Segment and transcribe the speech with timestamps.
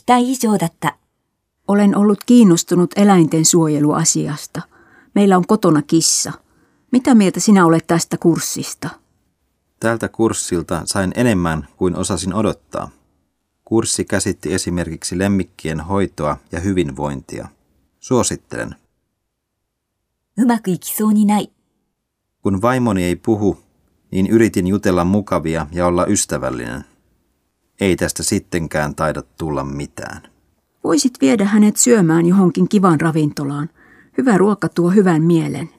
[0.00, 0.98] 期待以上だった。
[1.68, 4.62] Olen ollut kiinnostunut eläinten suojeluasiasta.
[5.14, 6.32] Meillä on kotona kissa.
[6.90, 8.88] Mitä mieltä sinä olet tästä kurssista?
[9.80, 12.90] Tältä kurssilta sain enemmän kuin osasin odottaa.
[13.64, 17.48] Kurssi käsitti esimerkiksi lemmikkien hoitoa ja hyvinvointia.
[18.00, 18.76] Suosittelen.
[20.38, 21.50] うまくいきそうにない。
[22.42, 23.58] Kun vaimoni ei puhu,
[24.10, 26.84] niin yritin jutella mukavia ja olla ystävällinen.
[27.81, 30.21] Ei tästä sittenkään taida tulla mitään.
[30.83, 33.69] Voisit viedä hänet syömään johonkin kivan ravintolaan.
[34.17, 35.69] Hyvä ruoka tuo hyvän mielen.